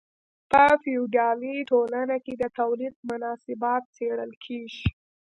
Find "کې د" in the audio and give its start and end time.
2.25-2.43